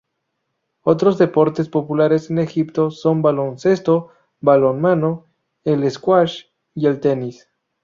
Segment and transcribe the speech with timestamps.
[0.81, 4.07] Otros deportes populares en Egipto son baloncesto,
[4.39, 5.27] balonmano,
[5.63, 7.47] el squash y el tenis.